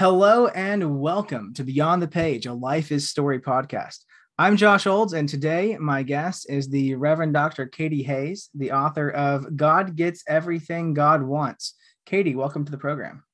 [0.00, 3.98] Hello and welcome to Beyond the Page, a Life is Story podcast.
[4.38, 7.66] I'm Josh Olds, and today my guest is the Reverend Dr.
[7.66, 11.74] Katie Hays, the author of God Gets Everything God Wants.
[12.06, 13.24] Katie, welcome to the program.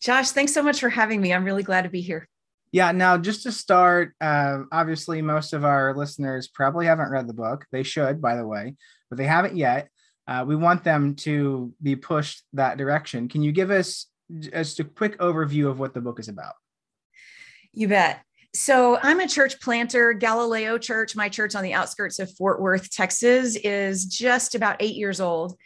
[0.00, 1.34] Josh, thanks so much for having me.
[1.34, 2.28] I'm really glad to be here.
[2.70, 7.34] Yeah, now just to start, uh, obviously, most of our listeners probably haven't read the
[7.34, 7.66] book.
[7.72, 8.76] They should, by the way,
[9.10, 9.88] but they haven't yet.
[10.28, 13.28] Uh, we want them to be pushed that direction.
[13.28, 14.06] Can you give us
[14.38, 16.54] just a quick overview of what the book is about.
[17.72, 18.22] You bet.
[18.54, 20.12] So I'm a church planter.
[20.12, 24.94] Galileo Church, my church on the outskirts of Fort Worth, Texas, is just about eight
[24.94, 25.56] years old,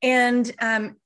[0.00, 0.96] and um,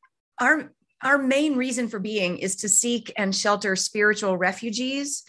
[0.40, 0.72] our
[1.02, 5.24] our main reason for being is to seek and shelter spiritual refugees.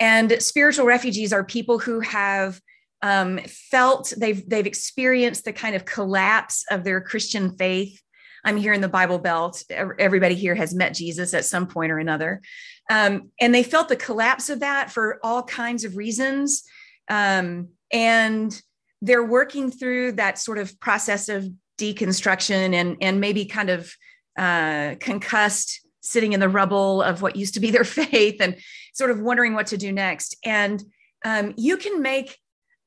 [0.00, 2.60] And spiritual refugees are people who have
[3.02, 3.38] um,
[3.70, 8.00] felt they've they've experienced the kind of collapse of their Christian faith
[8.44, 9.62] I'm here in the Bible Belt.
[9.70, 12.42] Everybody here has met Jesus at some point or another.
[12.90, 16.64] Um, and they felt the collapse of that for all kinds of reasons.
[17.08, 18.60] Um, and
[19.00, 23.92] they're working through that sort of process of deconstruction and, and maybe kind of
[24.38, 28.56] uh, concussed sitting in the rubble of what used to be their faith and
[28.92, 30.36] sort of wondering what to do next.
[30.44, 30.82] And
[31.24, 32.38] um, you can make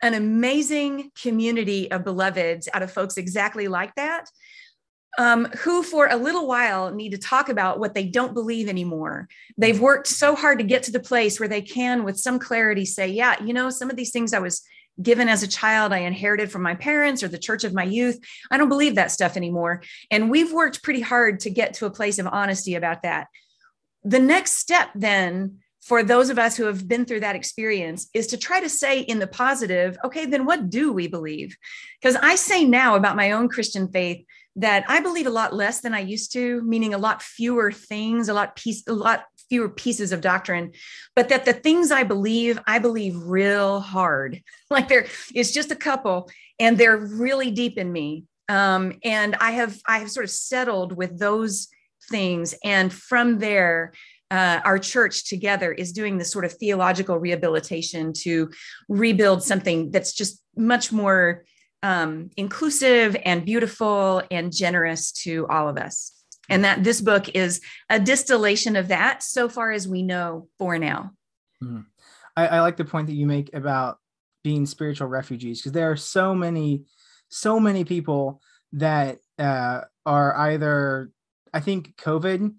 [0.03, 4.29] an amazing community of beloveds out of folks exactly like that
[5.17, 9.27] um, who for a little while need to talk about what they don't believe anymore.
[9.57, 12.85] They've worked so hard to get to the place where they can, with some clarity,
[12.85, 14.63] say, Yeah, you know, some of these things I was
[15.01, 18.19] given as a child, I inherited from my parents or the church of my youth.
[18.49, 19.83] I don't believe that stuff anymore.
[20.09, 23.27] And we've worked pretty hard to get to a place of honesty about that.
[24.03, 28.27] The next step, then, for those of us who have been through that experience is
[28.27, 31.55] to try to say in the positive, okay, then what do we believe?
[32.01, 34.25] Because I say now about my own Christian faith
[34.57, 38.27] that I believe a lot less than I used to, meaning a lot fewer things,
[38.27, 40.73] a lot piece, a lot fewer pieces of doctrine,
[41.15, 44.41] but that the things I believe, I believe real hard.
[44.69, 46.29] Like there is just a couple,
[46.59, 48.25] and they're really deep in me.
[48.49, 51.69] Um, and I have I have sort of settled with those
[52.09, 53.93] things, and from there.
[54.29, 58.51] Uh, our church together is doing this sort of theological rehabilitation to
[58.89, 61.45] rebuild something that's just much more
[61.83, 66.13] um, inclusive and beautiful and generous to all of us.
[66.49, 70.79] And that this book is a distillation of that so far as we know for
[70.79, 71.11] now.
[71.61, 71.85] Mm.
[72.35, 73.97] I, I like the point that you make about
[74.43, 76.85] being spiritual refugees because there are so many,
[77.29, 78.41] so many people
[78.73, 81.11] that uh, are either,
[81.53, 82.53] I think COVID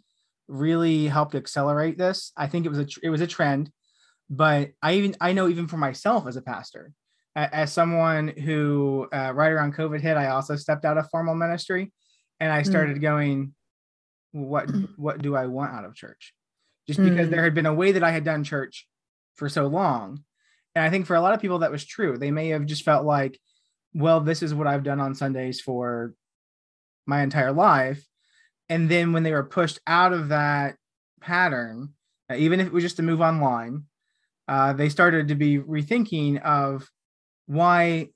[0.49, 2.33] really helped accelerate this.
[2.37, 3.71] I think it was a it was a trend,
[4.29, 6.93] but I even I know even for myself as a pastor,
[7.37, 11.93] as someone who uh, right around covid hit i also stepped out of formal ministry
[12.41, 12.69] and i hmm.
[12.69, 13.03] started mm.
[13.03, 13.55] going
[14.33, 16.35] what what do i want out of church
[16.87, 17.31] just because mm.
[17.31, 18.87] there had been a way that i had done church
[19.37, 20.23] for so long
[20.75, 22.85] and i think for a lot of people that was true they may have just
[22.85, 23.39] felt like
[23.95, 26.15] well this is what i've done on sundays for
[27.07, 28.05] my entire life
[28.69, 30.77] and then when they were pushed out of that
[31.21, 31.91] pattern
[32.31, 33.85] uh, even if it was just to move online
[34.47, 36.89] uh, they started to be rethinking of
[37.49, 38.09] why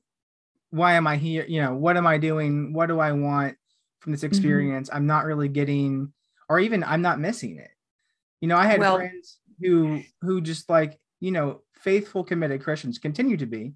[0.70, 3.56] why am i here you know what am i doing what do i want
[3.98, 4.28] from this mm-hmm.
[4.28, 4.98] experience mm-hmm.
[4.98, 6.12] i'm not really getting
[6.48, 7.70] or even i'm not missing it
[8.40, 12.98] you know i had well, friends who who just like you know faithful committed christians
[12.98, 13.72] continue to be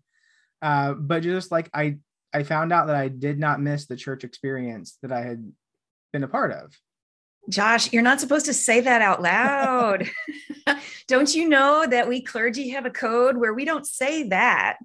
[0.61, 1.97] uh but just like i
[2.35, 5.53] i found out that i did not miss the church experience that i had
[6.13, 6.79] been a part of
[7.49, 10.11] Josh, you're not supposed to say that out loud.
[11.07, 14.79] don't you know that we clergy have a code where we don't say that?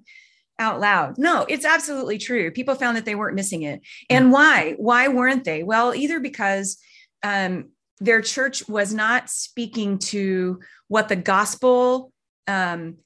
[0.58, 1.18] Out loud.
[1.18, 2.50] No, it's absolutely true.
[2.50, 3.80] People found that they weren't missing it.
[4.08, 4.74] And why?
[4.78, 5.62] Why weren't they?
[5.62, 6.78] Well, either because
[7.22, 7.70] um,
[8.00, 12.12] their church was not speaking to what the gospel,
[12.46, 12.96] um,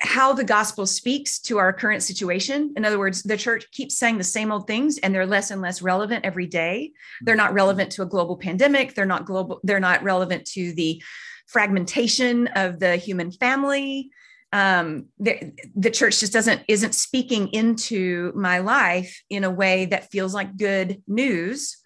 [0.00, 2.72] how the gospel speaks to our current situation.
[2.76, 5.60] In other words, the church keeps saying the same old things and they're less and
[5.60, 6.92] less relevant every day.
[7.22, 8.94] They're not relevant to a global pandemic.
[8.94, 11.02] They're not global, they're not relevant to the
[11.46, 14.10] fragmentation of the human family
[14.52, 20.10] um, the, the church just doesn't isn't speaking into my life in a way that
[20.10, 21.76] feels like good news.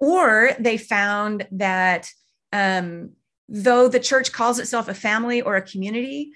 [0.00, 2.08] Or they found that
[2.52, 3.12] um,
[3.48, 6.32] though the church calls itself a family or a community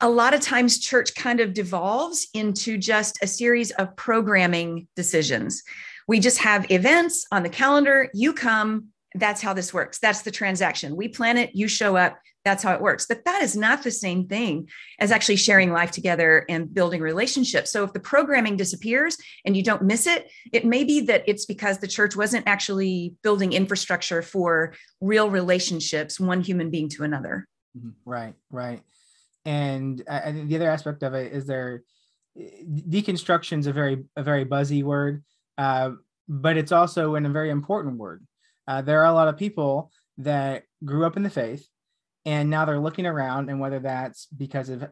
[0.00, 5.62] a lot of times church kind of devolves into just a series of programming decisions.
[6.06, 8.10] We just have events on the calendar.
[8.12, 8.88] You come
[9.18, 9.98] that's how this works.
[9.98, 10.96] That's the transaction.
[10.96, 13.06] We plan it, you show up, that's how it works.
[13.06, 14.68] But that is not the same thing
[15.00, 17.72] as actually sharing life together and building relationships.
[17.72, 21.44] So if the programming disappears and you don't miss it, it may be that it's
[21.44, 27.48] because the church wasn't actually building infrastructure for real relationships, one human being to another.
[27.76, 27.90] Mm-hmm.
[28.04, 28.82] Right, right.
[29.44, 31.82] And the other aspect of it is there
[32.38, 35.24] deconstruction is a very a very buzzy word,
[35.56, 35.92] uh,
[36.28, 38.26] but it's also in a very important word
[38.68, 41.68] uh, there are a lot of people that grew up in the faith
[42.26, 44.84] and now they're looking around and whether that's because of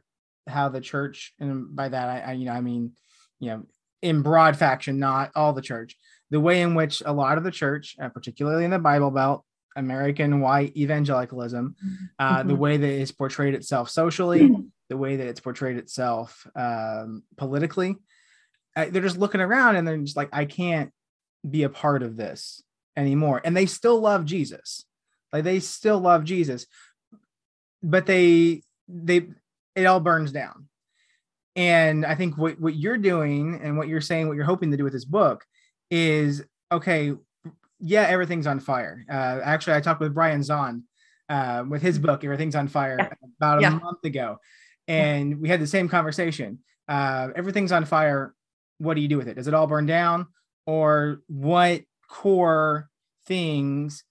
[0.46, 2.92] how the church and by that I, I, you know i mean
[3.40, 3.62] you know
[4.02, 5.96] in broad faction not all the church
[6.30, 9.44] the way in which a lot of the church uh, particularly in the bible belt
[9.76, 11.74] american white evangelicalism
[12.18, 12.48] uh, mm-hmm.
[12.48, 14.62] the way that it's portrayed itself socially mm-hmm.
[14.88, 17.96] the way that it's portrayed itself um, politically
[18.76, 20.92] uh, they're just looking around and they're just like i can't
[21.48, 22.62] be a part of this
[22.96, 23.40] anymore.
[23.44, 24.84] And they still love jesus.
[25.32, 26.66] Like they still love jesus.
[27.82, 29.26] But they they
[29.74, 30.68] it all burns down.
[31.56, 34.76] And i think what, what you're doing and what you're saying what you're hoping to
[34.76, 35.44] do with this book
[35.90, 36.42] is
[36.72, 37.12] okay
[37.78, 39.04] yeah everything's on fire.
[39.08, 40.82] Uh, actually i talked with brian Zahnd
[41.28, 43.08] uh, with his book everything's on fire yeah.
[43.38, 43.70] about a yeah.
[43.70, 44.38] month ago.
[44.88, 46.58] And we had the same conversation.
[46.88, 48.34] Uh, everything's on fire.
[48.78, 49.34] What do you do with it?
[49.34, 50.26] Does it all burn down?
[50.66, 51.82] Or what
[52.14, 52.88] core
[53.26, 54.04] things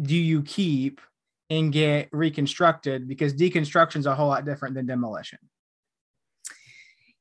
[0.00, 1.00] do you keep
[1.48, 3.08] and get reconstructed?
[3.08, 5.38] Because deconstruction is a whole lot different than demolition.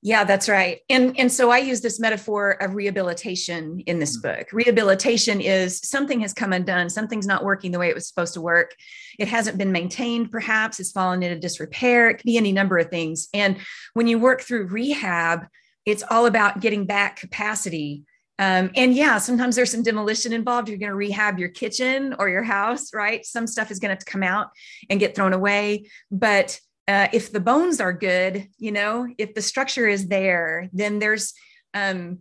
[0.01, 0.81] Yeah that's right.
[0.89, 4.39] And and so i use this metaphor of rehabilitation in this mm-hmm.
[4.39, 4.51] book.
[4.51, 8.41] Rehabilitation is something has come undone something's not working the way it was supposed to
[8.41, 8.75] work.
[9.17, 10.81] It hasn't been maintained perhaps.
[10.81, 12.09] It's fallen into disrepair.
[12.09, 13.29] It could be any number of things.
[13.33, 13.59] And
[13.93, 15.47] when you work through rehab
[15.85, 18.03] it's all about getting back capacity
[18.39, 20.67] um, and yeah, sometimes there's some demolition involved.
[20.67, 23.23] You're going to rehab your kitchen or your house, right?
[23.25, 24.49] Some stuff is going to come out
[24.89, 25.85] and get thrown away.
[26.11, 30.99] But uh, if the bones are good, you know, if the structure is there, then
[30.99, 31.33] there's
[31.75, 32.19] um,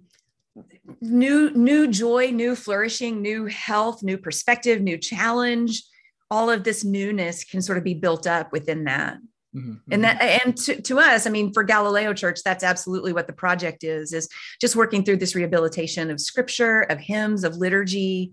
[1.01, 5.83] new, new joy, new flourishing, new health, new perspective, new challenge.
[6.31, 9.17] All of this newness can sort of be built up within that.
[9.55, 9.93] Mm-hmm.
[9.93, 13.33] And that and to, to us, I mean, for Galileo Church, that's absolutely what the
[13.35, 14.29] project is, is
[14.61, 18.33] just working through this rehabilitation of scripture, of hymns, of liturgy,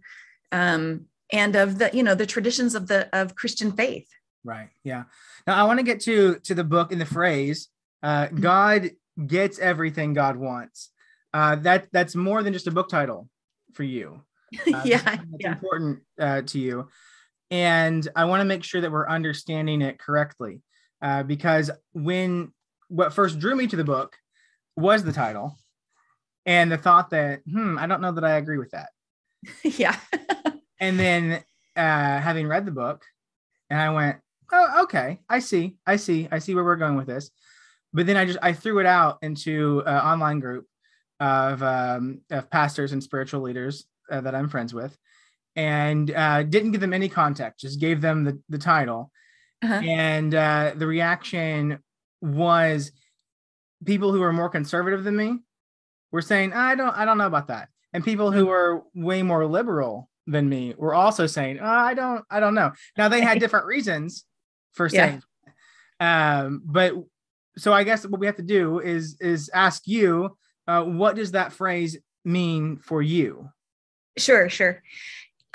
[0.51, 4.07] um, and of the, you know, the traditions of the of Christian faith.
[4.45, 4.69] Right.
[4.83, 5.03] Yeah.
[5.45, 7.67] Now I want to get to to the book in the phrase,
[8.01, 8.39] uh, mm-hmm.
[8.39, 8.91] God
[9.27, 10.91] gets everything God wants.
[11.33, 13.29] Uh, that that's more than just a book title
[13.73, 14.21] for you.
[14.73, 14.97] Uh, yeah.
[14.97, 15.51] That's yeah.
[15.51, 16.87] important uh, to you.
[17.51, 20.63] And I want to make sure that we're understanding it correctly
[21.01, 22.51] uh, because when
[22.87, 24.17] what first drew me to the book
[24.75, 25.57] was the title
[26.45, 28.89] and the thought that hmm i don't know that i agree with that.
[29.63, 29.97] Yeah.
[30.81, 31.43] And then
[31.75, 33.03] uh, having read the book
[33.69, 34.17] and i went
[34.53, 37.31] oh okay i see i see i see where we're going with this.
[37.91, 40.67] But then i just i threw it out into an online group
[41.19, 44.97] of um, of pastors and spiritual leaders uh, that i'm friends with
[45.55, 49.11] and uh, didn't give them any context just gave them the, the title
[49.61, 49.81] uh-huh.
[49.83, 51.79] and uh, the reaction
[52.21, 52.91] was
[53.85, 55.39] people who were more conservative than me
[56.11, 58.47] were saying i don't i don't know about that and people who mm.
[58.47, 62.71] were way more liberal than me were also saying oh, i don't i don't know
[62.97, 64.25] now they had different reasons
[64.73, 65.21] for saying
[65.99, 66.45] yeah.
[66.45, 66.93] um but
[67.57, 70.35] so i guess what we have to do is is ask you
[70.67, 73.49] uh, what does that phrase mean for you
[74.17, 74.83] sure sure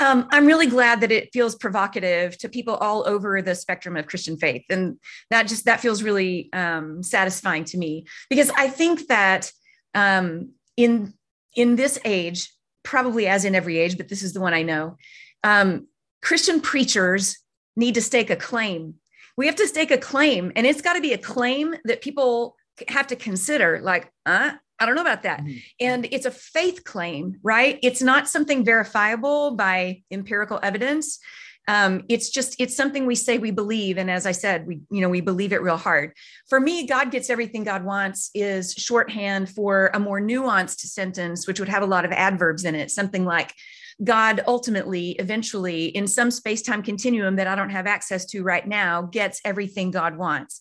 [0.01, 4.07] um, I'm really glad that it feels provocative to people all over the spectrum of
[4.07, 4.99] Christian faith, and
[5.31, 9.53] that just that feels really um, satisfying to me because I think that
[9.95, 11.15] um, in
[11.55, 14.97] in this age, probably as in every age, but this is the one I know,
[15.45, 15.87] um,
[16.23, 17.39] Christian preachers
[17.77, 18.95] need to stake a claim.
[19.37, 22.57] We have to stake a claim, and it's got to be a claim that people
[22.89, 23.81] have to consider.
[23.81, 25.41] Like, uh, I don't know about that.
[25.41, 25.59] Mm-hmm.
[25.81, 27.79] And it's a faith claim, right?
[27.83, 31.19] It's not something verifiable by empirical evidence.
[31.67, 35.01] Um, it's just it's something we say we believe and as i said we you
[35.01, 36.13] know we believe it real hard
[36.47, 41.59] for me god gets everything god wants is shorthand for a more nuanced sentence which
[41.59, 43.55] would have a lot of adverbs in it something like
[44.03, 49.01] god ultimately eventually in some space-time continuum that i don't have access to right now
[49.01, 50.61] gets everything god wants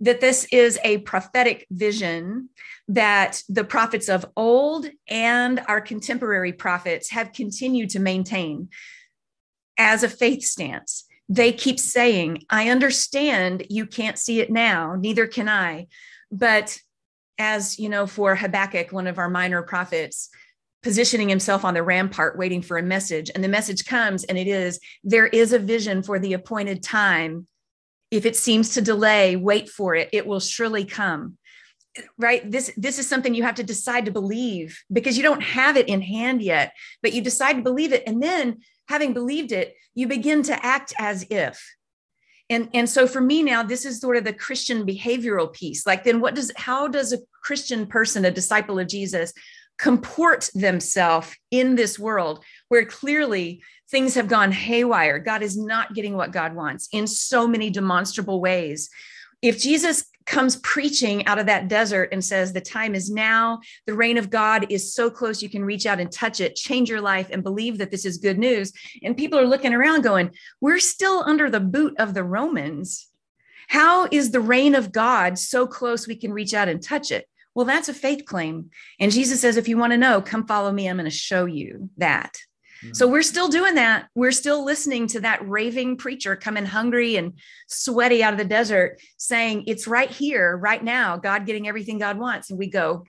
[0.00, 2.48] that this is a prophetic vision
[2.88, 8.68] that the prophets of old and our contemporary prophets have continued to maintain
[9.78, 11.04] as a faith stance.
[11.28, 15.86] They keep saying, I understand you can't see it now, neither can I.
[16.32, 16.78] But
[17.38, 20.30] as you know, for Habakkuk, one of our minor prophets,
[20.82, 24.46] positioning himself on the rampart waiting for a message and the message comes and it
[24.46, 27.46] is there is a vision for the appointed time
[28.10, 30.08] if it seems to delay wait for it.
[30.12, 31.36] It will surely come.
[32.16, 32.48] Right?
[32.48, 35.88] This this is something you have to decide to believe because you don't have it
[35.88, 38.04] in hand yet but you decide to believe it.
[38.06, 41.60] And then having believed it you begin to act as if.
[42.48, 45.84] And and so for me now this is sort of the christian behavioral piece.
[45.86, 49.32] Like then what does how does a christian person a disciple of jesus
[49.78, 56.16] comport themselves in this world where clearly things have gone haywire god is not getting
[56.16, 58.88] what god wants in so many demonstrable ways
[59.42, 63.60] if jesus comes preaching out of that desert and says, The time is now.
[63.86, 66.88] The reign of God is so close, you can reach out and touch it, change
[66.88, 68.72] your life, and believe that this is good news.
[69.02, 73.08] And people are looking around going, We're still under the boot of the Romans.
[73.68, 77.26] How is the reign of God so close we can reach out and touch it?
[77.54, 78.70] Well, that's a faith claim.
[79.00, 80.88] And Jesus says, If you want to know, come follow me.
[80.88, 82.38] I'm going to show you that.
[82.92, 84.08] So we're still doing that.
[84.14, 87.34] We're still listening to that raving preacher coming hungry and
[87.68, 92.18] sweaty out of the desert saying, It's right here, right now, God getting everything God
[92.18, 92.50] wants.
[92.50, 93.04] And we go,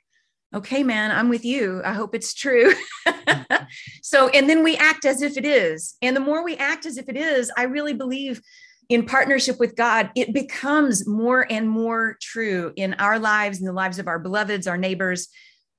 [0.53, 1.81] Okay, man, I'm with you.
[1.85, 2.73] I hope it's true.
[4.03, 5.95] so, and then we act as if it is.
[6.01, 8.41] And the more we act as if it is, I really believe
[8.89, 13.71] in partnership with God, it becomes more and more true in our lives, in the
[13.71, 15.29] lives of our beloveds, our neighbors,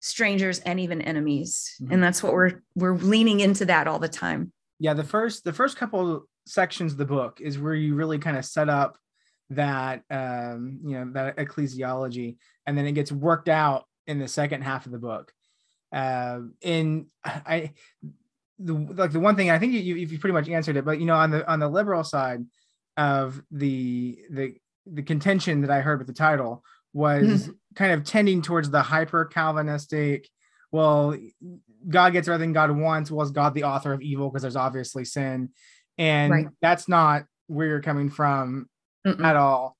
[0.02, 1.92] strangers and even enemies mm-hmm.
[1.92, 5.52] and that's what we're we're leaning into that all the time yeah the first the
[5.52, 8.98] first couple sections of the book is where you really kind of set up
[9.50, 14.62] that um you know that ecclesiology and then it gets worked out in the second
[14.62, 15.32] half of the book
[15.92, 17.70] uh in i
[18.58, 21.06] the like the one thing i think you you pretty much answered it but you
[21.06, 22.44] know on the on the liberal side
[22.96, 24.54] of the the
[24.86, 27.52] the contention that i heard with the title was mm-hmm.
[27.74, 30.28] Kind of tending towards the hyper Calvinistic.
[30.70, 31.16] Well,
[31.88, 33.10] God gets everything God wants.
[33.10, 34.28] Was God the author of evil?
[34.28, 35.50] Because there's obviously sin,
[35.98, 36.48] and right.
[36.60, 38.68] that's not where you're coming from
[39.06, 39.22] Mm-mm.
[39.22, 39.76] at all.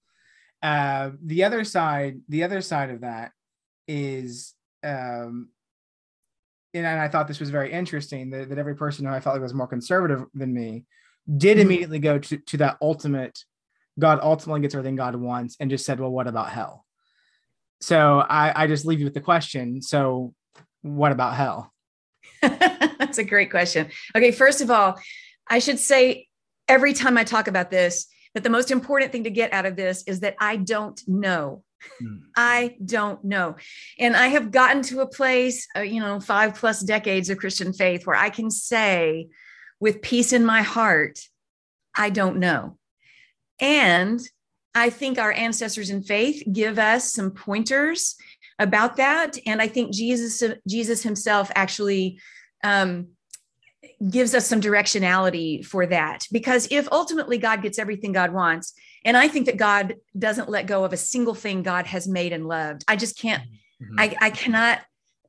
[0.62, 3.32] Uh, the other side, the other side of that
[3.88, 5.48] is, um,
[6.74, 9.42] and I thought this was very interesting that, that every person who I felt like
[9.42, 10.84] was more conservative than me
[11.36, 11.66] did mm-hmm.
[11.66, 13.38] immediately go to, to that ultimate
[13.98, 16.84] God ultimately gets everything God wants and just said, well, what about hell?
[17.82, 19.82] So I, I just leave you with the question.
[19.82, 20.34] So
[20.82, 21.72] what about hell?
[22.42, 23.88] That's a great question.
[24.16, 24.98] Okay, first of all,
[25.48, 26.28] I should say
[26.68, 29.76] every time I talk about this, that the most important thing to get out of
[29.76, 31.64] this is that I don't know.
[31.98, 32.18] Hmm.
[32.36, 33.56] I don't know.
[33.98, 37.72] And I have gotten to a place, uh, you know, five plus decades of Christian
[37.72, 39.28] faith where I can say
[39.80, 41.18] with peace in my heart,
[41.96, 42.78] I don't know.
[43.60, 44.20] And
[44.74, 48.16] I think our ancestors in faith give us some pointers
[48.58, 52.20] about that, and I think Jesus Jesus Himself actually
[52.64, 53.08] um,
[54.08, 56.26] gives us some directionality for that.
[56.32, 58.72] Because if ultimately God gets everything God wants,
[59.04, 62.32] and I think that God doesn't let go of a single thing God has made
[62.32, 63.42] and loved, I just can't.
[63.82, 64.00] Mm-hmm.
[64.00, 64.80] I, I cannot.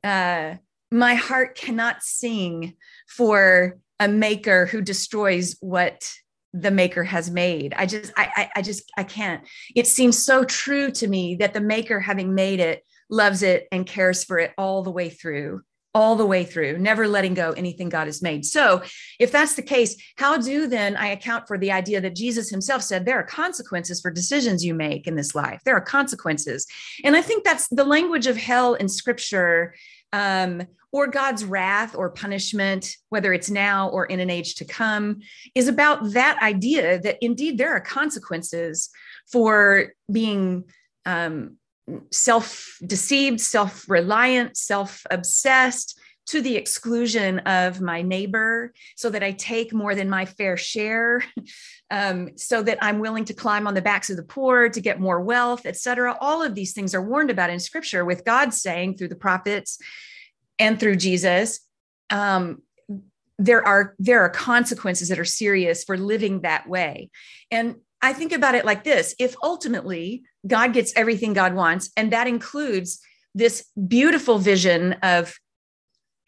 [0.02, 0.56] Uh,
[0.90, 2.74] my heart cannot sing
[3.08, 6.12] for a maker who destroys what
[6.54, 7.74] the maker has made.
[7.76, 9.44] I just I, I, just i can't.
[9.74, 13.84] It seems so true to me that the maker having made it loves it and
[13.84, 15.62] cares for it all the way through
[15.96, 18.44] all the way through never letting go anything god has made.
[18.44, 18.82] So
[19.18, 22.82] if that's the case how do then i account for the idea that jesus himself
[22.82, 25.60] said there are consequences for decisions you make in this life?
[25.64, 26.66] There are consequences.
[27.02, 29.74] And i think that's the language of hell in scripture
[30.14, 35.18] um, or God's wrath or punishment, whether it's now or in an age to come,
[35.56, 38.90] is about that idea that indeed there are consequences
[39.30, 40.62] for being
[41.04, 41.56] um,
[42.12, 49.32] self deceived, self reliant, self obsessed to the exclusion of my neighbor, so that I
[49.32, 51.24] take more than my fair share,
[51.90, 55.00] um, so that I'm willing to climb on the backs of the poor to get
[55.00, 56.16] more wealth, etc.
[56.20, 59.78] All of these things are warned about in scripture, with God saying through the prophets,
[60.58, 61.60] and through Jesus,
[62.10, 62.62] um,
[63.38, 67.10] there are there are consequences that are serious for living that way.
[67.50, 72.12] And I think about it like this: if ultimately God gets everything God wants, and
[72.12, 73.00] that includes
[73.34, 75.36] this beautiful vision of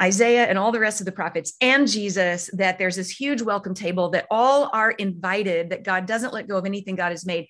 [0.03, 3.75] Isaiah and all the rest of the prophets and Jesus, that there's this huge welcome
[3.75, 7.49] table that all are invited, that God doesn't let go of anything God has made.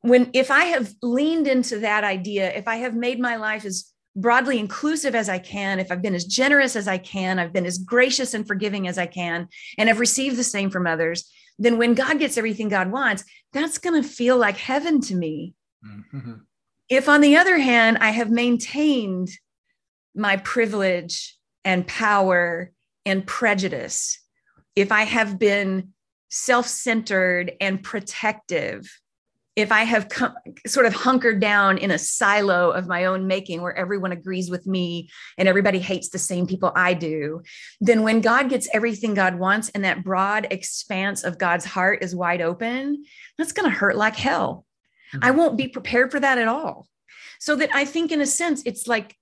[0.00, 3.90] When if I have leaned into that idea, if I have made my life as
[4.16, 7.66] broadly inclusive as I can, if I've been as generous as I can, I've been
[7.66, 11.78] as gracious and forgiving as I can, and I've received the same from others, then
[11.78, 15.54] when God gets everything God wants, that's going to feel like heaven to me.
[15.84, 16.34] Mm-hmm.
[16.88, 19.30] If, on the other hand, I have maintained
[20.14, 21.33] my privilege
[21.64, 22.70] and power
[23.06, 24.18] and prejudice,
[24.76, 25.92] if I have been
[26.28, 28.90] self centered and protective,
[29.56, 30.34] if I have come,
[30.66, 34.66] sort of hunkered down in a silo of my own making where everyone agrees with
[34.66, 37.42] me and everybody hates the same people I do,
[37.80, 42.16] then when God gets everything God wants and that broad expanse of God's heart is
[42.16, 43.04] wide open,
[43.38, 44.66] that's going to hurt like hell.
[45.14, 45.24] Mm-hmm.
[45.24, 46.88] I won't be prepared for that at all.
[47.38, 49.14] So that I think, in a sense, it's like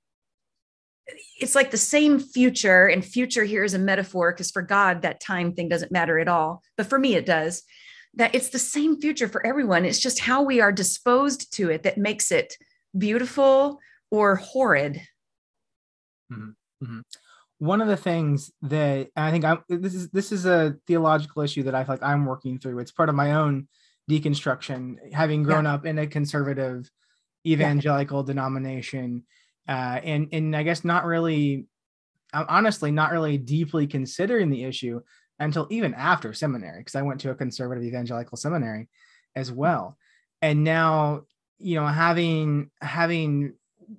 [1.41, 5.21] it's like the same future and future here is a metaphor because for god that
[5.21, 7.63] time thing doesn't matter at all but for me it does
[8.15, 11.83] that it's the same future for everyone it's just how we are disposed to it
[11.83, 12.57] that makes it
[12.97, 13.81] beautiful
[14.11, 15.03] or horrid
[16.33, 16.51] mm-hmm.
[16.83, 17.01] Mm-hmm.
[17.59, 21.65] one of the things that i think i this is this is a theological issue
[21.65, 23.67] that i feel like i'm working through it's part of my own
[24.11, 25.75] deconstruction having grown yeah.
[25.75, 26.91] up in a conservative
[27.47, 28.27] evangelical yeah.
[28.27, 29.25] denomination
[29.69, 31.67] uh, and and I guess not really,
[32.33, 35.01] honestly, not really deeply considering the issue
[35.39, 38.89] until even after seminary, because I went to a conservative evangelical seminary
[39.35, 39.97] as well,
[40.41, 41.23] and now
[41.59, 43.55] you know having having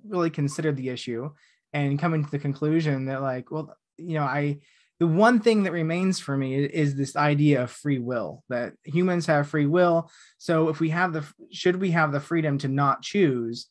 [0.06, 1.30] really considered the issue
[1.72, 4.58] and coming to the conclusion that like well you know I
[5.00, 9.26] the one thing that remains for me is, this idea of free will that humans
[9.26, 10.08] have free will.
[10.38, 13.66] So if we have the should we have the freedom to not choose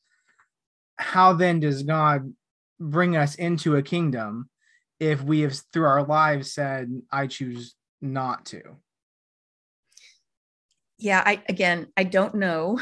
[0.98, 2.34] how then does God
[2.80, 4.50] bring us into a kingdom
[5.00, 8.62] if we have through our lives said, I choose not to?
[10.98, 12.80] Yeah, I again, I don't know.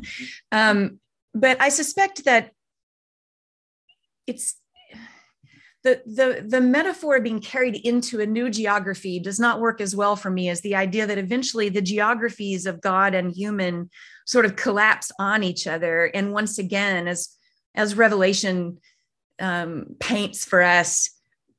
[0.52, 0.98] um,
[1.34, 2.50] but I suspect that
[4.26, 4.56] it's
[5.82, 10.14] the, the the metaphor being carried into a new geography does not work as well
[10.14, 13.88] for me as the idea that eventually the geographies of God and human
[14.26, 16.06] sort of collapse on each other.
[16.06, 17.36] And once again, as
[17.74, 18.78] as Revelation
[19.40, 21.10] um, paints for us,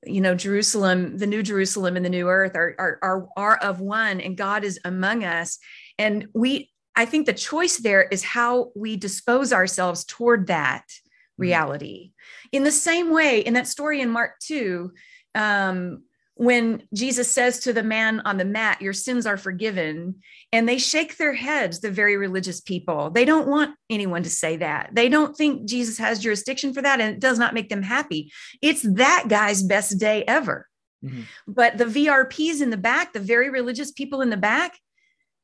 [0.05, 3.79] you know, Jerusalem, the new Jerusalem and the new earth are, are, are, are of
[3.79, 5.59] one, and God is among us.
[5.97, 11.43] And we, I think the choice there is how we dispose ourselves toward that mm-hmm.
[11.43, 12.11] reality.
[12.51, 14.91] In the same way, in that story in Mark 2,
[15.35, 16.03] um,
[16.35, 20.15] when Jesus says to the man on the mat, Your sins are forgiven,
[20.51, 23.09] and they shake their heads, the very religious people.
[23.09, 24.89] They don't want anyone to say that.
[24.93, 28.31] They don't think Jesus has jurisdiction for that, and it does not make them happy.
[28.61, 30.67] It's that guy's best day ever.
[31.03, 31.21] Mm-hmm.
[31.47, 34.77] But the VRPs in the back, the very religious people in the back,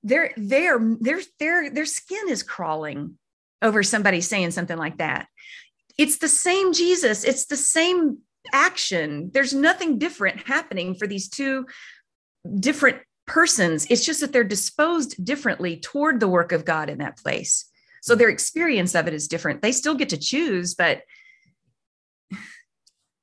[0.03, 3.17] their their their their their skin is crawling
[3.61, 5.27] over somebody saying something like that.
[5.97, 7.23] It's the same Jesus.
[7.23, 8.19] It's the same
[8.53, 9.31] action.
[9.33, 11.65] There's nothing different happening for these two
[12.59, 13.85] different persons.
[13.89, 17.69] It's just that they're disposed differently toward the work of God in that place.
[18.01, 19.61] So their experience of it is different.
[19.61, 21.01] They still get to choose, but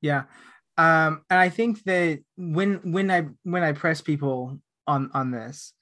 [0.01, 0.25] yeah.
[0.77, 5.73] Um, and I think that when when I when I press people on on this,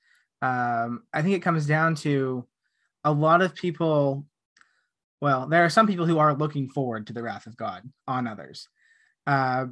[0.42, 2.46] um, I think it comes down to
[3.02, 4.26] a lot of people.
[5.20, 8.26] Well, there are some people who are looking forward to the wrath of God on
[8.26, 8.68] others
[9.26, 9.66] uh,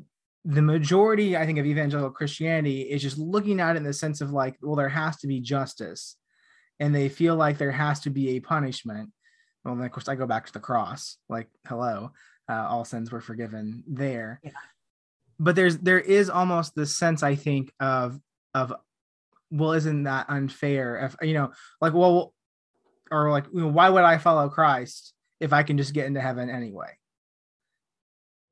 [0.45, 4.21] the majority, I think, of evangelical Christianity is just looking at it in the sense
[4.21, 6.17] of like, well, there has to be justice,
[6.79, 9.11] and they feel like there has to be a punishment.
[9.65, 12.13] Well, then of course, I go back to the cross, like, hello,
[12.49, 14.41] uh, all sins were forgiven there.
[14.43, 14.53] Yeah.
[15.39, 18.19] But there's there is almost this sense, I think, of
[18.55, 18.73] of
[19.51, 20.97] well, isn't that unfair?
[21.05, 22.35] If you know, like, well,
[23.11, 26.21] or like, you know, why would I follow Christ if I can just get into
[26.21, 26.93] heaven anyway?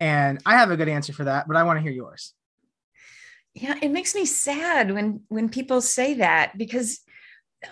[0.01, 2.35] And I have a good answer for that, but I want to hear yours.
[3.55, 7.01] Yeah, it makes me sad when when people say that because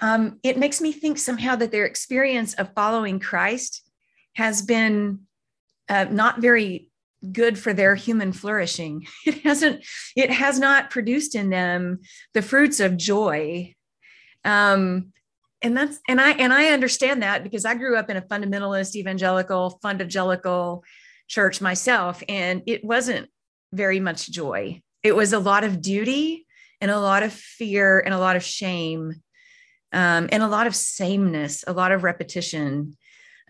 [0.01, 3.89] um, it makes me think somehow that their experience of following Christ
[4.35, 5.21] has been
[5.89, 6.91] uh, not very
[7.33, 9.07] good for their human flourishing.
[9.27, 9.85] It hasn't.
[10.17, 12.01] It has not produced in them
[12.35, 13.75] the fruits of joy.
[14.45, 15.13] Um,
[15.63, 18.95] and that's and I and I understand that because I grew up in a fundamentalist
[18.95, 20.85] evangelical fundagelical
[21.29, 23.29] church myself, and it wasn't
[23.73, 24.83] very much joy.
[25.03, 26.47] It was a lot of duty
[26.81, 29.23] and a lot of fear and a lot of shame
[29.93, 32.97] um, and a lot of sameness, a lot of repetition.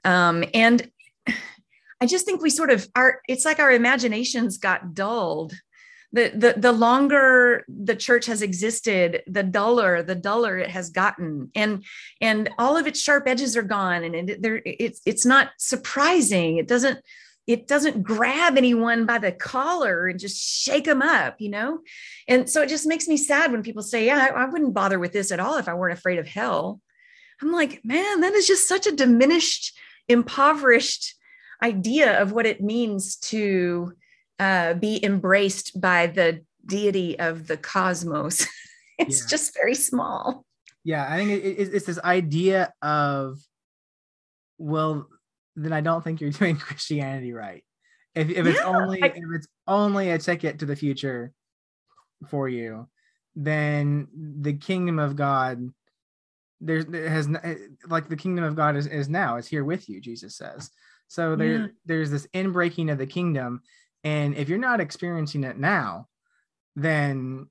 [0.04, 0.90] Um, and
[2.00, 5.54] I just think we sort of are, it's like our imaginations got dulled.
[6.12, 11.50] The, the, the longer the church has existed, the duller, the duller it has gotten.
[11.54, 11.84] And,
[12.20, 14.04] and all of its sharp edges are gone.
[14.04, 16.58] And it, there, it's, it's not surprising.
[16.58, 17.00] It doesn't
[17.46, 21.80] it doesn't grab anyone by the collar and just shake them up, you know?
[22.26, 24.98] And so it just makes me sad when people say, Yeah, I, I, wouldn't bother
[24.98, 26.80] with this at all if I weren't afraid of hell.
[27.40, 29.76] I'm like, man, that is just such a diminished,
[30.08, 31.14] impoverished
[31.62, 33.92] idea of what it means to
[34.38, 38.46] uh, be embraced by the deity of the cosmos.
[38.98, 39.28] it's yeah.
[39.28, 40.44] just very small.
[40.82, 43.38] Yeah, I think it, it, it's this idea of,
[44.58, 45.08] well,
[45.56, 47.64] then I don't think you're doing Christianity right.
[48.14, 51.32] If, if it's yeah, only I, if it's only a ticket to the future
[52.28, 52.88] for you,
[53.34, 55.70] then the kingdom of God
[56.60, 57.28] there's there has
[57.88, 60.70] like the kingdom of God is, is now is here with you, Jesus says.
[61.08, 61.66] So there yeah.
[61.84, 63.60] there's this inbreaking of the kingdom,
[64.04, 66.08] and if you're not experiencing it now,
[66.74, 67.48] then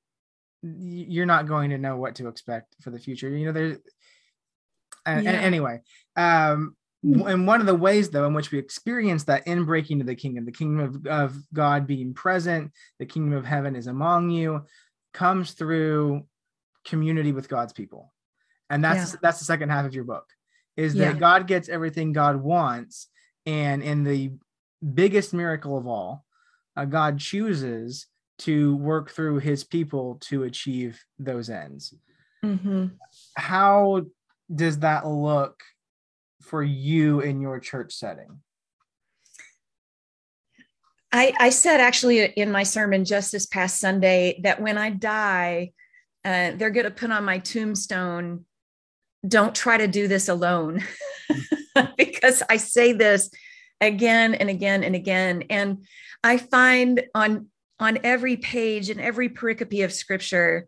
[0.64, 3.30] you're not going to know what to expect for the future.
[3.30, 3.78] You know, there's
[5.06, 5.32] and, yeah.
[5.32, 5.82] and anyway,
[6.16, 6.76] um.
[7.28, 10.46] And one of the ways though in which we experience that inbreaking of the kingdom,
[10.46, 14.66] the kingdom of, of God being present, the kingdom of heaven is among you,
[15.14, 16.24] comes through
[16.84, 18.12] community with God's people
[18.70, 19.20] and that's yeah.
[19.22, 20.28] that's the second half of your book
[20.78, 21.20] is that yeah.
[21.20, 23.08] god gets everything god wants
[23.46, 24.32] and in the
[24.94, 26.26] biggest miracle of all
[26.76, 31.94] uh, god chooses to work through his people to achieve those ends
[32.44, 32.88] mm-hmm.
[33.36, 34.02] how
[34.54, 35.64] does that look
[36.46, 38.40] for you in your church setting
[41.12, 45.72] I, I said actually in my sermon just this past Sunday that when I die,
[46.26, 48.44] uh, they're going to put on my tombstone
[49.26, 50.84] don't try to do this alone
[51.98, 53.30] because I say this
[53.82, 55.46] again and again and again.
[55.50, 55.86] And
[56.24, 57.48] I find on
[57.80, 60.68] on every page and every pericope of scripture,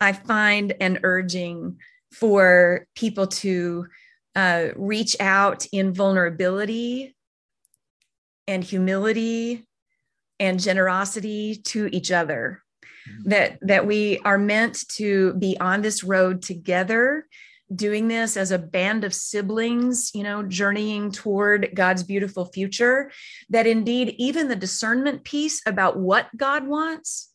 [0.00, 1.78] I find an urging
[2.12, 3.86] for people to
[4.34, 7.14] uh, reach out in vulnerability
[8.46, 9.66] and humility
[10.40, 12.62] and generosity to each other.
[13.08, 13.30] Mm-hmm.
[13.30, 17.26] That that we are meant to be on this road together
[17.74, 23.10] doing this as a band of siblings, you know, journeying toward God's beautiful future,
[23.50, 27.30] that indeed, even the discernment piece about what God wants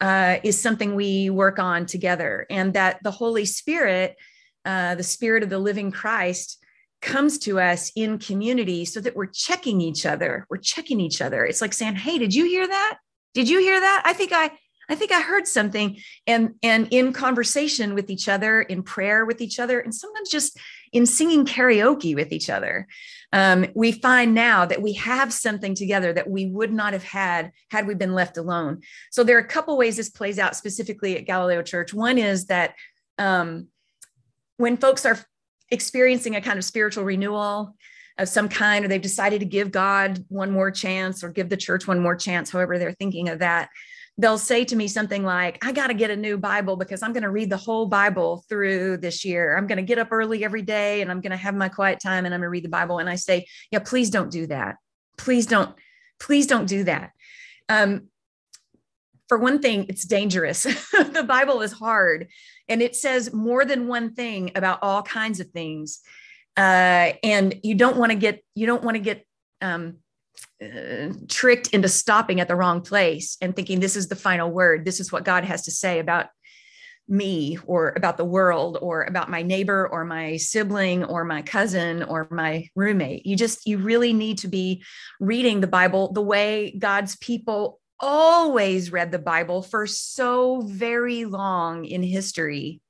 [0.00, 2.46] uh, is something we work on together.
[2.50, 4.16] And that the Holy Spirit,
[4.64, 6.64] uh, the Spirit of the living Christ,
[7.04, 10.46] comes to us in community so that we're checking each other.
[10.48, 11.44] We're checking each other.
[11.44, 12.98] It's like saying, Hey, did you hear that?
[13.34, 14.02] Did you hear that?
[14.04, 14.50] I think I,
[14.88, 19.40] I think I heard something and and in conversation with each other, in prayer with
[19.40, 20.58] each other, and sometimes just
[20.92, 22.86] in singing karaoke with each other.
[23.32, 27.50] Um, we find now that we have something together that we would not have had
[27.70, 28.82] had we been left alone.
[29.10, 31.92] So there are a couple ways this plays out specifically at Galileo Church.
[31.92, 32.74] One is that
[33.18, 33.68] um,
[34.56, 35.18] when folks are
[35.70, 37.74] experiencing a kind of spiritual renewal,
[38.16, 41.56] of some kind, or they've decided to give God one more chance or give the
[41.56, 43.68] church one more chance, however they're thinking of that
[44.16, 47.12] they'll say to me something like, I got to get a new Bible because I'm
[47.12, 49.56] going to read the whole Bible through this year.
[49.56, 52.00] I'm going to get up early every day and I'm going to have my quiet
[52.00, 52.98] time and I'm going to read the Bible.
[52.98, 54.76] And I say, Yeah, please don't do that.
[55.18, 55.74] Please don't,
[56.20, 57.10] please don't do that.
[57.68, 58.08] Um,
[59.28, 60.62] for one thing, it's dangerous.
[60.92, 62.28] the Bible is hard
[62.68, 66.00] and it says more than one thing about all kinds of things.
[66.56, 69.26] Uh, and you don't want to get, you don't want to get,
[69.60, 69.96] um,
[70.62, 74.84] uh, tricked into stopping at the wrong place and thinking this is the final word
[74.84, 76.26] this is what god has to say about
[77.08, 82.02] me or about the world or about my neighbor or my sibling or my cousin
[82.04, 84.82] or my roommate you just you really need to be
[85.20, 91.84] reading the bible the way god's people always read the bible for so very long
[91.84, 92.80] in history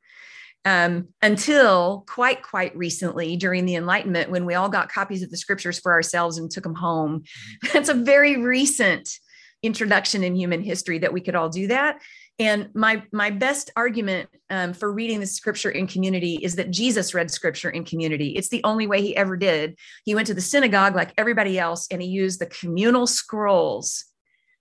[0.65, 5.37] um, until quite quite recently during the enlightenment when we all got copies of the
[5.37, 7.21] scriptures for ourselves and took them home.
[7.21, 7.69] Mm-hmm.
[7.73, 9.19] that's a very recent
[9.63, 12.01] introduction in human history that we could all do that.
[12.39, 17.15] And my my best argument um, for reading the scripture in community is that jesus
[17.15, 18.31] read scripture in community.
[18.31, 19.79] It's the only way he ever did.
[20.05, 24.07] He went to the synagogue like everybody else and he used the communal scrolls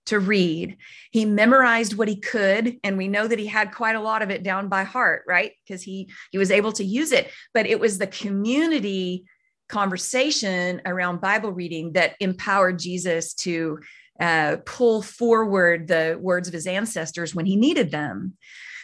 [0.06, 0.76] to read.
[1.10, 4.30] He memorized what he could, and we know that he had quite a lot of
[4.30, 5.52] it down by heart, right?
[5.64, 7.30] Because he he was able to use it.
[7.52, 9.24] But it was the community
[9.68, 13.78] conversation around Bible reading that empowered Jesus to
[14.20, 18.34] uh, pull forward the words of his ancestors when he needed them.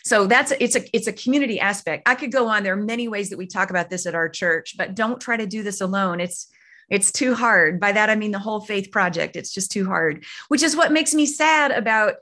[0.04, 2.08] So that's it's a it's a community aspect.
[2.08, 2.62] I could go on.
[2.62, 5.36] There are many ways that we talk about this at our church, but don't try
[5.36, 6.20] to do this alone.
[6.20, 6.48] It's
[6.90, 7.80] it's too hard.
[7.80, 9.36] By that, I mean the whole faith project.
[9.36, 12.14] It's just too hard, which is what makes me sad about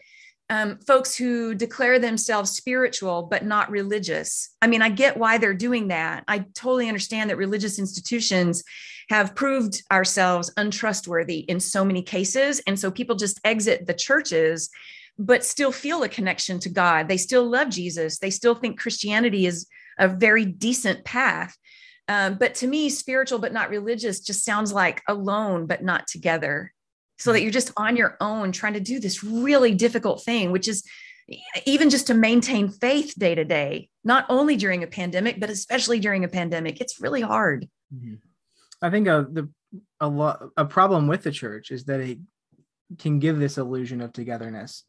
[0.51, 4.51] um, folks who declare themselves spiritual but not religious.
[4.63, 6.25] I mean, I get why they're doing that.
[6.27, 8.63] I totally understand that religious institutions
[9.11, 12.61] have proved ourselves untrustworthy in so many cases.
[12.67, 14.71] And so people just exit the churches,
[15.19, 17.09] but still feel a connection to God.
[17.09, 18.19] They still love Jesus.
[18.19, 19.67] They still think Christianity is
[19.99, 21.57] a very decent path.
[22.09, 26.73] Um, but to me, spiritual but not religious just sounds like alone but not together.
[27.19, 30.69] so that you're just on your own trying to do this really difficult thing, which
[30.69, 30.85] is
[31.67, 36.01] even just to maintain faith day to day, not only during a pandemic, but especially
[36.01, 36.81] during a pandemic.
[36.81, 37.69] It's really hard.
[37.95, 38.15] Mm-hmm.
[38.81, 39.51] I think uh, the
[40.01, 42.19] a lot a problem with the church is that it
[42.99, 44.85] can give this illusion of togetherness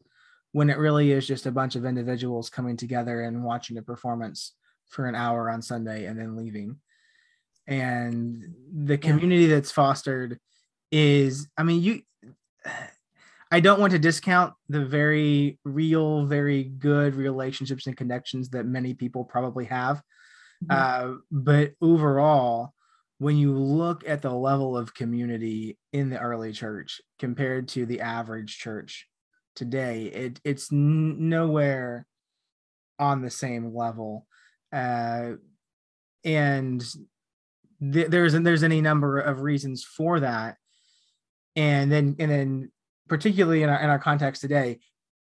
[0.52, 4.54] when it really is just a bunch of individuals coming together and watching a performance
[4.88, 6.76] for an hour on Sunday and then leaving.
[7.70, 9.54] And the community yeah.
[9.54, 10.38] that's fostered
[10.90, 12.02] is, I mean, you
[13.52, 18.94] I don't want to discount the very real, very good relationships and connections that many
[18.94, 20.00] people probably have.
[20.64, 20.70] Mm-hmm.
[20.70, 22.74] Uh, but overall,
[23.18, 28.00] when you look at the level of community in the early church compared to the
[28.00, 29.08] average church
[29.56, 32.06] today, it, it's n- nowhere
[33.00, 34.28] on the same level.
[34.72, 35.32] Uh,
[36.24, 36.84] and
[37.80, 40.56] th- there's there's any number of reasons for that.
[41.56, 42.72] And then and then
[43.08, 44.78] particularly in our, in our context today,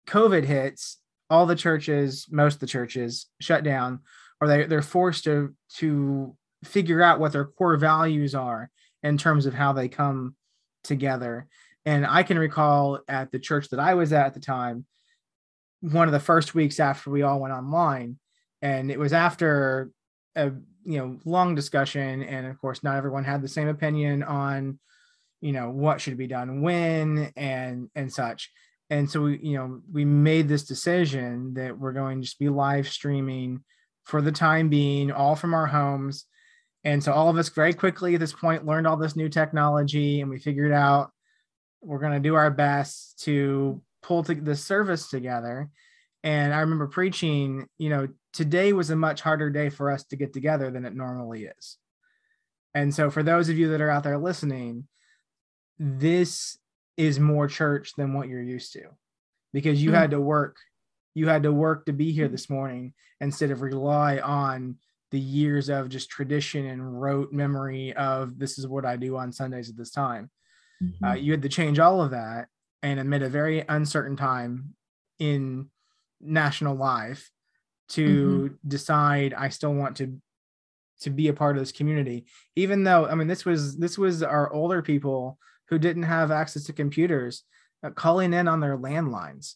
[0.09, 0.99] COVID hits,
[1.31, 4.01] all the churches, most of the churches shut down,
[4.41, 8.71] or they, they're forced to, to figure out what their core values are
[9.03, 10.35] in terms of how they come
[10.83, 11.47] together.
[11.85, 14.85] And I can recall at the church that I was at at the time,
[15.81, 18.19] one of the first weeks after we all went online,
[18.61, 19.91] and it was after
[20.35, 20.51] a
[20.89, 24.79] you know long discussion, and of course not everyone had the same opinion on
[25.43, 28.51] you know what should be done when and and such.
[28.89, 32.49] And so we you know we made this decision that we're going to just be
[32.49, 33.63] live streaming
[34.05, 36.25] for the time being all from our homes.
[36.85, 40.23] And so all of us very quickly at this point learned all this new technology
[40.23, 41.11] and we figured out
[41.83, 45.69] we're going to do our best to pull the service together
[46.23, 50.17] and i remember preaching you know today was a much harder day for us to
[50.17, 51.79] get together than it normally is
[52.75, 54.87] and so for those of you that are out there listening
[55.79, 56.59] this
[56.97, 58.83] is more church than what you're used to
[59.53, 60.01] because you mm-hmm.
[60.01, 60.57] had to work
[61.15, 62.33] you had to work to be here mm-hmm.
[62.33, 64.77] this morning instead of rely on
[65.11, 69.33] the years of just tradition and rote memory of this is what I do on
[69.33, 70.31] Sundays at this time.
[70.83, 71.05] Mm-hmm.
[71.05, 72.49] Uh, you had to change all of that
[72.83, 74.75] and amid a very uncertain time
[75.19, 75.71] in
[76.21, 77.31] national life
[77.91, 78.69] to mm-hmm.
[78.69, 80.21] decide I still want to
[81.03, 82.27] to be a part of this community
[82.57, 86.65] even though I mean this was this was our older people who didn't have access
[86.65, 87.45] to computers
[87.83, 89.55] uh, calling in on their landlines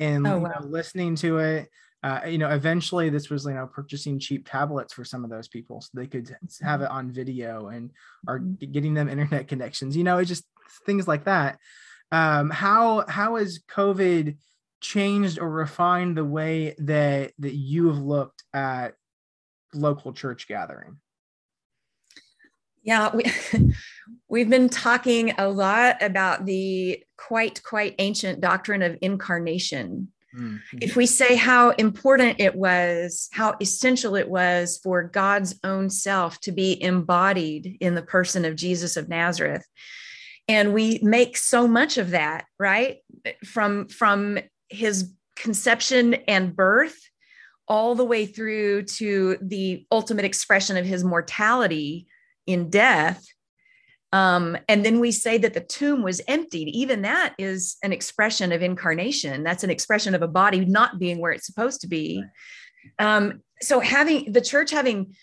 [0.00, 0.52] and oh, wow.
[0.60, 1.68] you know, listening to it.
[2.02, 5.48] Uh, you know, eventually this was, you know, purchasing cheap tablets for some of those
[5.48, 7.90] people so they could have it on video and
[8.28, 8.70] are mm-hmm.
[8.72, 9.96] getting them internet connections.
[9.96, 10.44] You know, it's just
[10.84, 11.58] things like that.
[12.12, 14.36] Um, how how is COVID
[14.84, 18.94] changed or refined the way that that you have looked at
[19.72, 20.98] local church gathering?
[22.82, 23.24] Yeah, we,
[24.28, 30.08] we've been talking a lot about the quite, quite ancient doctrine of incarnation.
[30.36, 30.78] Mm-hmm.
[30.82, 36.38] If we say how important it was, how essential it was for God's own self
[36.40, 39.66] to be embodied in the person of Jesus of Nazareth.
[40.46, 42.98] And we make so much of that, right?
[43.46, 46.96] From, from his conception and birth
[47.66, 52.06] all the way through to the ultimate expression of his mortality
[52.46, 53.24] in death.
[54.12, 56.68] Um, and then we say that the tomb was emptied.
[56.68, 59.42] Even that is an expression of incarnation.
[59.42, 62.22] That's an expression of a body not being where it's supposed to be.
[62.98, 65.14] Um, so having the church having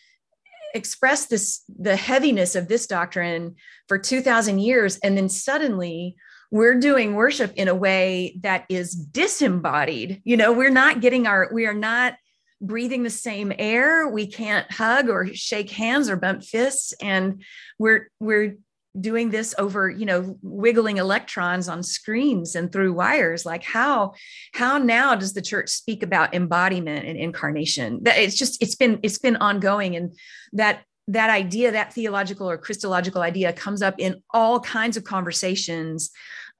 [0.73, 3.55] expressed this the heaviness of this doctrine
[3.87, 6.15] for 2000 years and then suddenly
[6.51, 10.21] we're doing worship in a way that is disembodied.
[10.25, 12.15] You know we're not getting our we are not
[12.61, 14.07] breathing the same air.
[14.07, 16.93] We can't hug or shake hands or bump fists.
[17.01, 17.43] And
[17.79, 18.57] we're we're
[18.99, 23.45] doing this over you know wiggling electrons on screens and through wires.
[23.45, 24.13] Like how
[24.53, 28.03] how now does the church speak about embodiment and incarnation?
[28.03, 29.95] That it's just it's been it's been ongoing.
[29.95, 30.13] And
[30.53, 36.11] that that idea that theological or christological idea comes up in all kinds of conversations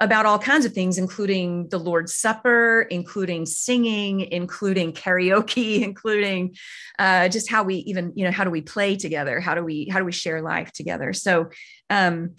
[0.01, 6.55] about all kinds of things, including the Lord's Supper, including singing, including karaoke, including
[6.99, 9.39] uh, just how we even, you know, how do we play together?
[9.39, 11.13] How do we, how do we share life together?
[11.13, 11.49] So
[11.89, 12.35] um,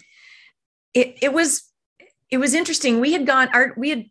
[0.93, 1.63] it, it was,
[2.29, 2.99] it was interesting.
[2.99, 4.05] We had gone, our, we had,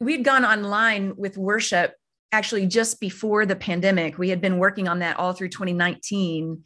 [0.00, 1.94] we had gone online with worship
[2.30, 4.16] actually just before the pandemic.
[4.16, 6.62] We had been working on that all through 2019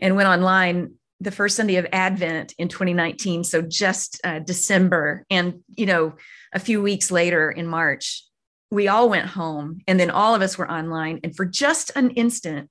[0.00, 3.44] and went online the first Sunday of Advent in 2019.
[3.44, 5.24] So just uh, December.
[5.30, 6.14] And, you know,
[6.52, 8.24] a few weeks later in March,
[8.70, 11.20] we all went home and then all of us were online.
[11.24, 12.70] And for just an instant,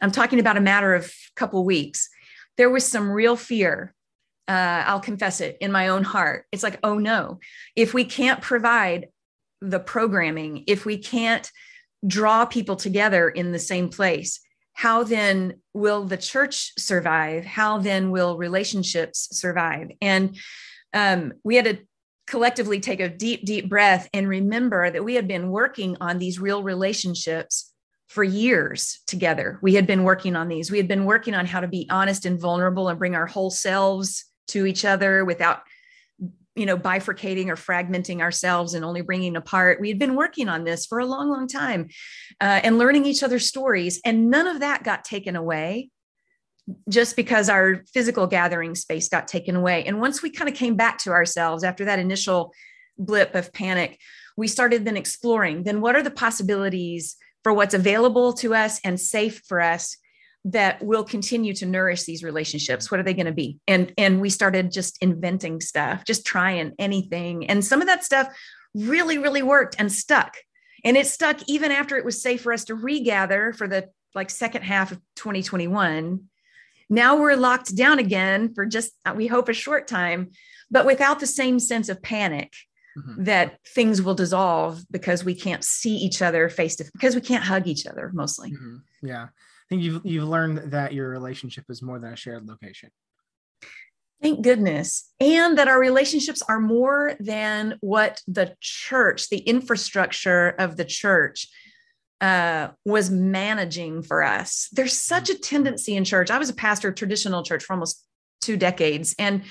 [0.00, 2.08] I'm talking about a matter of a couple weeks,
[2.56, 3.94] there was some real fear
[4.48, 6.46] uh, I'll confess it in my own heart.
[6.52, 7.40] It's like, oh no,
[7.74, 9.08] if we can't provide
[9.60, 11.50] the programming, if we can't
[12.06, 14.40] draw people together in the same place,
[14.76, 17.46] how then will the church survive?
[17.46, 19.90] How then will relationships survive?
[20.02, 20.36] And
[20.92, 21.78] um, we had to
[22.26, 26.38] collectively take a deep, deep breath and remember that we had been working on these
[26.38, 27.72] real relationships
[28.08, 29.58] for years together.
[29.62, 30.70] We had been working on these.
[30.70, 33.50] We had been working on how to be honest and vulnerable and bring our whole
[33.50, 35.62] selves to each other without
[36.56, 39.80] you know bifurcating or fragmenting ourselves and only bringing apart.
[39.80, 41.88] We had been working on this for a long long time
[42.40, 45.90] uh, and learning each other's stories and none of that got taken away
[46.88, 49.84] just because our physical gathering space got taken away.
[49.84, 52.52] And once we kind of came back to ourselves after that initial
[52.98, 53.98] blip of panic
[54.36, 59.00] we started then exploring then what are the possibilities for what's available to us and
[59.00, 59.96] safe for us
[60.46, 63.58] that will continue to nourish these relationships what are they going to be?
[63.66, 67.46] And and we started just inventing stuff just trying anything.
[67.46, 68.28] And some of that stuff
[68.74, 70.36] really really worked and stuck.
[70.84, 74.30] And it stuck even after it was safe for us to regather for the like
[74.30, 76.24] second half of 2021
[76.88, 80.30] now we're locked down again for just we hope a short time
[80.70, 82.52] but without the same sense of panic
[82.96, 83.24] mm-hmm.
[83.24, 87.44] that things will dissolve because we can't see each other face to because we can't
[87.44, 88.52] hug each other mostly.
[88.52, 88.76] Mm-hmm.
[89.02, 89.26] yeah
[89.68, 92.90] think you've you've learned that your relationship is more than a shared location.
[94.22, 95.12] Thank goodness.
[95.20, 101.48] And that our relationships are more than what the church, the infrastructure of the church,
[102.22, 104.68] uh, was managing for us.
[104.72, 106.30] There's such a tendency in church.
[106.30, 108.06] I was a pastor of traditional church for almost
[108.40, 109.14] two decades.
[109.18, 109.42] And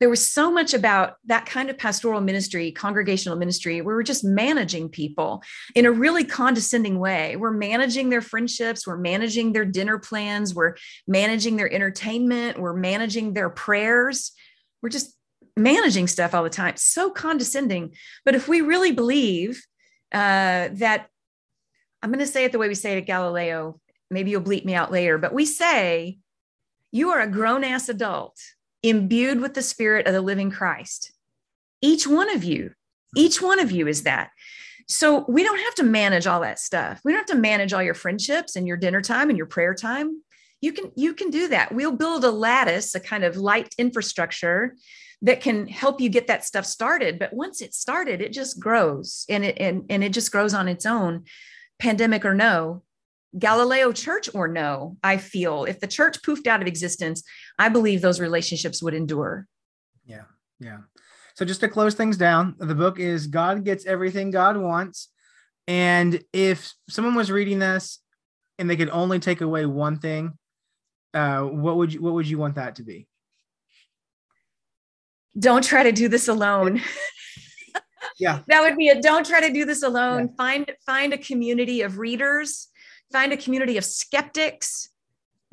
[0.00, 4.24] there was so much about that kind of pastoral ministry, congregational ministry, where we're just
[4.24, 5.42] managing people
[5.74, 7.36] in a really condescending way.
[7.36, 10.76] We're managing their friendships, we're managing their dinner plans, we're
[11.06, 14.32] managing their entertainment, we're managing their prayers.
[14.82, 15.16] We're just
[15.56, 16.74] managing stuff all the time.
[16.76, 17.94] So condescending.
[18.24, 19.64] But if we really believe
[20.12, 21.08] uh, that,
[22.02, 23.80] I'm going to say it the way we say it at Galileo,
[24.10, 26.18] maybe you'll bleep me out later, but we say,
[26.92, 28.38] you are a grown ass adult
[28.84, 31.12] imbued with the spirit of the living Christ.
[31.80, 32.72] Each one of you,
[33.16, 34.30] each one of you is that.
[34.86, 37.00] So we don't have to manage all that stuff.
[37.04, 39.74] We don't have to manage all your friendships and your dinner time and your prayer
[39.74, 40.22] time.
[40.60, 41.74] You can you can do that.
[41.74, 44.76] We'll build a lattice, a kind of light infrastructure
[45.22, 47.18] that can help you get that stuff started.
[47.18, 50.68] But once it's started, it just grows and it and, and it just grows on
[50.68, 51.24] its own,
[51.78, 52.82] pandemic or no.
[53.38, 57.22] Galileo church or no, I feel if the church poofed out of existence,
[57.58, 59.46] I believe those relationships would endure.
[60.04, 60.22] Yeah.
[60.60, 60.78] Yeah.
[61.34, 65.08] So just to close things down, the book is God Gets Everything God Wants.
[65.66, 67.98] And if someone was reading this
[68.58, 70.38] and they could only take away one thing,
[71.12, 73.06] uh, what would you what would you want that to be?
[75.38, 76.82] Don't try to do this alone.
[78.18, 78.40] yeah.
[78.48, 80.28] that would be a don't try to do this alone.
[80.28, 80.36] Yeah.
[80.36, 82.68] Find find a community of readers
[83.12, 84.90] find a community of skeptics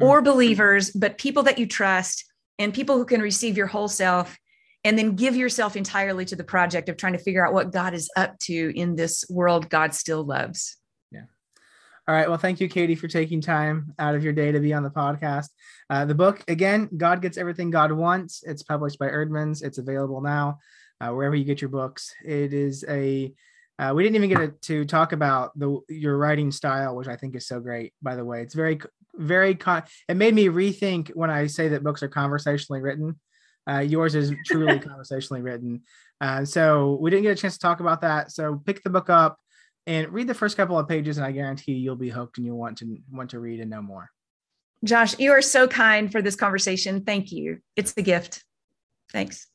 [0.02, 0.08] mm.
[0.08, 2.26] or believers, but people that you trust
[2.60, 4.38] and people who can receive your whole self
[4.84, 7.94] and then give yourself entirely to the project of trying to figure out what God
[7.94, 10.78] is up to in this world God still loves.
[11.12, 11.26] Yeah.
[12.08, 12.28] All right.
[12.28, 14.90] Well, thank you, Katie, for taking time out of your day to be on the
[14.90, 15.50] podcast.
[15.90, 18.44] Uh, the book, again, God Gets Everything God Wants.
[18.44, 19.64] It's published by Eerdmans.
[19.64, 20.58] It's available now
[21.00, 22.14] uh, wherever you get your books.
[22.26, 23.34] It is a
[23.82, 27.36] uh, we didn't even get to, talk about the your writing style, which I think
[27.36, 27.94] is so great.
[28.02, 28.80] By the way, it's very,
[29.16, 29.56] very.
[29.56, 33.20] Con- it made me rethink when I say that books are conversationally written.
[33.68, 35.82] Uh, yours is truly conversationally written.
[36.20, 38.32] Uh, so we didn't get a chance to talk about that.
[38.32, 39.40] So pick the book up
[39.88, 42.60] and read the first couple of pages, and I guarantee you'll be hooked and you'll
[42.60, 44.12] want to want to read and know more.
[44.84, 47.04] Josh, you are so kind for this conversation.
[47.04, 47.60] Thank you.
[47.76, 48.44] It's the gift.
[49.12, 49.51] Thanks.